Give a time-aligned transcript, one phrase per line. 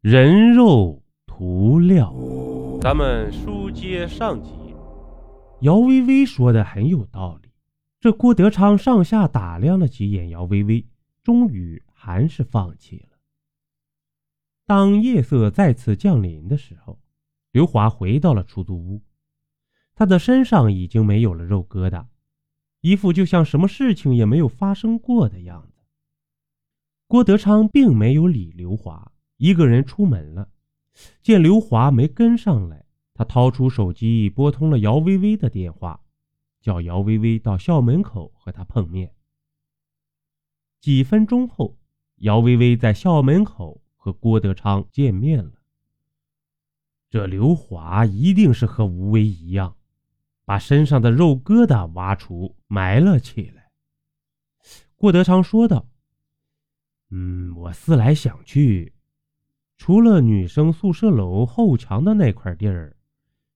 [0.00, 2.14] 人肉涂料。
[2.80, 4.52] 咱们书接上集，
[5.62, 7.50] 姚薇薇说的很有道理。
[7.98, 10.86] 这郭德昌上下打量了几眼姚薇薇，
[11.24, 13.18] 终于还是放弃了。
[14.66, 17.00] 当夜色再次降临的时候，
[17.50, 19.02] 刘华回到了出租屋，
[19.96, 22.06] 他的身上已经没有了肉疙瘩，
[22.82, 25.82] 一副就像什么事情也没有发生过的样子。
[27.08, 30.50] 郭德昌并没有理刘华，一个人出门了。
[31.22, 32.84] 见刘华没跟上来，
[33.14, 36.00] 他掏出手机拨通了姚薇薇的电话，
[36.60, 39.14] 叫姚薇薇到校门口和他碰面。
[40.80, 41.78] 几分钟后，
[42.16, 45.52] 姚薇薇在校门口和郭德昌见面了。
[47.10, 49.76] 这刘华一定是和吴威一样，
[50.44, 53.70] 把身上的肉疙瘩挖出埋了起来。
[54.96, 55.88] 郭德昌说道
[57.10, 58.92] ：“嗯，我思来想去。”
[59.78, 62.96] 除了女生宿舍楼后墙的那块地儿，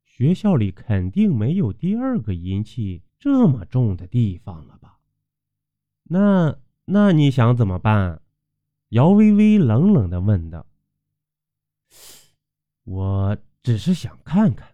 [0.04, 4.98] 学校里肯定没有第二个阴气这么重的地方了吧？
[6.04, 8.22] 那那你想怎么办？
[8.90, 10.66] 姚薇薇冷冷的问道。
[12.84, 14.68] 我只是想看看。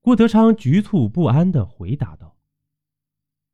[0.00, 2.36] 郭德昌局促不安的回答道。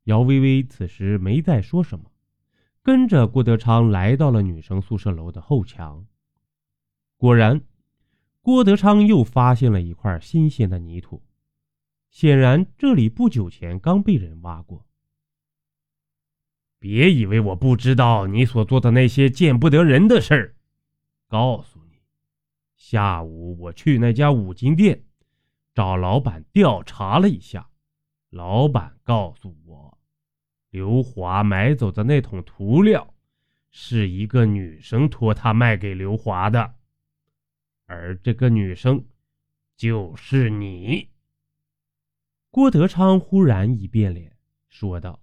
[0.03, 2.11] 姚薇薇此时没再说什么，
[2.83, 6.05] 跟着郭德昌来到了女生宿舍楼的后墙。
[7.17, 7.61] 果然，
[8.41, 11.23] 郭德昌又发现了一块新鲜的泥土，
[12.09, 14.85] 显然这里不久前刚被人挖过。
[16.77, 20.55] 别以为我不知道你所做的那些见不得人的事儿。
[21.27, 21.95] 告诉你，
[22.75, 25.03] 下午我去那家五金店，
[25.73, 27.69] 找老板调查了一下，
[28.29, 29.97] 老板告诉我，
[30.69, 33.15] 刘华买走的那桶涂料，
[33.71, 36.75] 是一个女生托他卖给刘华的。
[37.85, 39.05] 而这个女生，
[39.75, 41.09] 就是你。
[42.49, 44.37] 郭德昌忽然一变脸，
[44.69, 45.21] 说道：“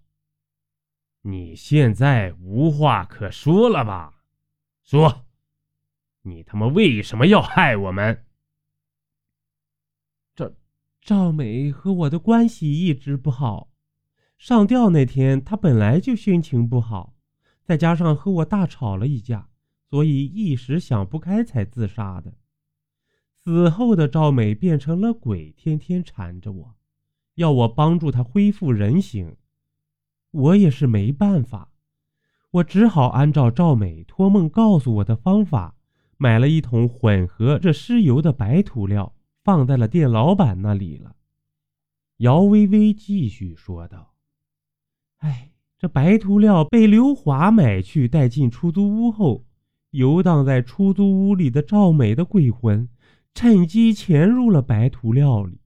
[1.22, 4.22] 你现在无话可说了吧？
[4.82, 5.26] 说，
[6.22, 8.24] 你他妈为什么要害我们？”
[10.36, 10.52] 赵
[11.00, 13.70] 赵美和我的关系一直不好，
[14.36, 17.16] 上吊那天她本来就心情不好，
[17.64, 19.48] 再加上和我大吵了一架，
[19.88, 22.34] 所以一时想不开才自杀的。
[23.44, 26.76] 死后的赵美变成了鬼，天天缠着我，
[27.34, 29.34] 要我帮助她恢复人形。
[30.30, 31.72] 我也是没办法，
[32.52, 35.74] 我只好按照赵美托梦告诉我的方法，
[36.16, 41.16] 买了一桶混合着尸油的白涂料，放在了店老板那里了。
[42.18, 44.14] 姚薇薇继续说道
[45.18, 45.50] ：“哎，
[45.80, 49.44] 这白涂料被刘华买去带进出租屋后，
[49.90, 52.88] 游荡在出租屋里的赵美的鬼魂。”
[53.34, 55.60] 趁机潜入了白涂料里，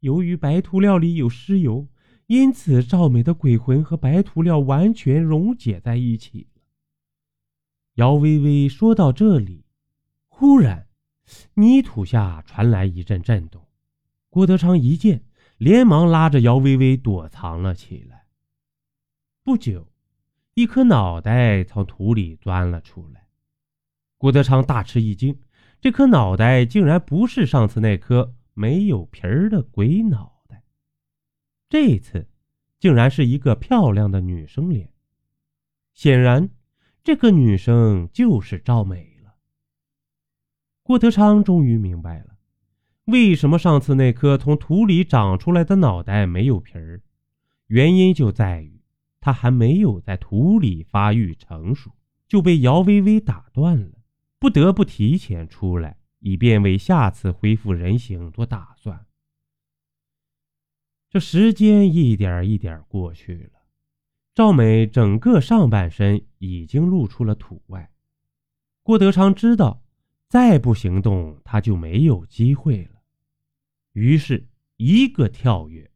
[0.00, 1.88] 由于白涂料里有尸油，
[2.26, 6.62] 因此赵美的鬼魂和白涂料完全溶解在一起了。
[7.94, 9.64] 姚薇薇说到这里，
[10.26, 10.88] 忽然
[11.54, 13.66] 泥土下传来一阵震动，
[14.28, 15.22] 郭德昌一见，
[15.58, 18.26] 连忙拉着姚薇薇躲藏了起来。
[19.42, 19.92] 不久，
[20.54, 23.28] 一颗脑袋从土里钻了出来，
[24.18, 25.38] 郭德昌大吃一惊。
[25.80, 30.62] 这颗脑袋竟然不是上次那颗没有皮儿的鬼脑袋，
[31.68, 32.28] 这次
[32.78, 34.90] 竟然是一个漂亮的女生脸。
[35.94, 36.50] 显然，
[37.04, 39.34] 这个女生就是赵美了。
[40.82, 42.36] 郭德昌终于明白了，
[43.04, 47.02] 为什么上次那颗从土里长出来的脑袋没有皮儿，
[47.68, 48.82] 原因就在于
[49.20, 51.92] 它还没有在土里发育成熟，
[52.26, 53.95] 就被姚薇薇打断了。
[54.38, 59.06] 不得不提前出来，以便为下次恢复人形做打算。
[61.08, 63.62] 这时间一点一点过去了，
[64.34, 67.90] 赵美整个上半身已经露出了土外。
[68.82, 69.82] 郭德昌知道，
[70.28, 73.00] 再不行动他就没有机会了，
[73.92, 74.46] 于是
[74.76, 75.90] 一个跳跃，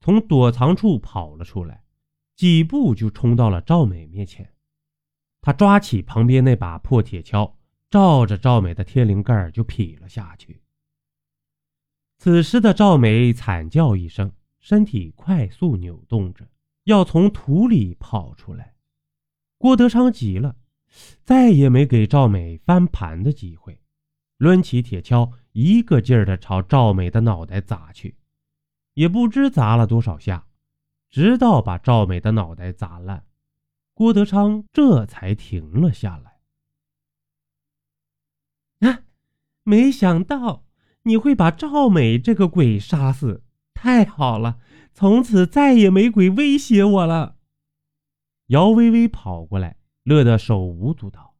[0.00, 1.84] 从躲藏处跑了出来，
[2.34, 4.52] 几步就冲到了赵美面前。
[5.40, 7.54] 他抓起旁边那把破铁锹。
[7.94, 10.60] 照着赵美的天灵盖就劈了下去。
[12.18, 16.44] 此时的赵美惨叫一声，身体快速扭动着，
[16.82, 18.74] 要从土里跑出来。
[19.58, 20.56] 郭德昌急了，
[21.22, 23.80] 再也没给赵美翻盘的机会，
[24.38, 28.16] 抡起铁锹，一个劲儿的朝赵美的脑袋砸去，
[28.94, 30.48] 也不知砸了多少下，
[31.10, 33.24] 直到把赵美的脑袋砸烂，
[33.94, 36.33] 郭德昌这才停了下来。
[38.80, 39.00] 啊！
[39.62, 40.64] 没想到
[41.04, 43.42] 你会把赵美这个鬼杀死，
[43.72, 44.58] 太好了，
[44.92, 47.36] 从此再也没鬼威胁我了。
[48.48, 51.34] 姚微微跑过来，乐得手舞足蹈。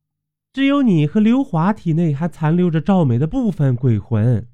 [0.52, 4.48] 只有你和刘华体内还残留着赵美的部分鬼魂，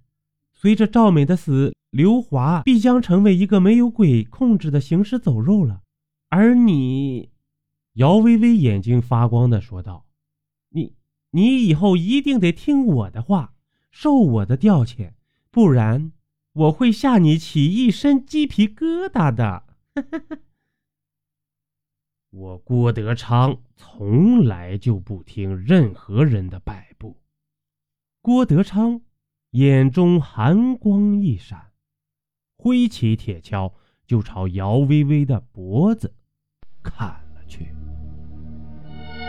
[0.53, 5.83] 随着赵美的死，刘华必将成为一个没有鬼控制的行尸走肉了。
[6.29, 7.31] 而你，
[7.94, 10.06] 姚微微眼睛发光的说道
[11.31, 13.55] ：“你，以后一定得听我的话。”
[13.93, 15.15] 受我的调遣，
[15.50, 16.12] 不然
[16.53, 19.65] 我会吓你起一身鸡皮疙瘩的。
[22.31, 27.17] 我郭德昌从来就不听任何人的摆布。
[28.23, 29.00] 郭德昌
[29.50, 31.73] 眼中寒光一闪，
[32.56, 33.73] 挥起铁锹
[34.06, 36.15] 就朝姚微微的脖子
[36.81, 37.75] 砍了去。